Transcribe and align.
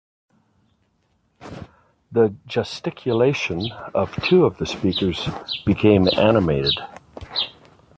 The 2.11 2.33
gesticulation 2.47 3.71
of 3.93 4.15
two 4.23 4.45
of 4.45 4.57
the 4.57 4.65
speakers 4.65 5.29
became 5.63 6.07
animated. 6.17 6.73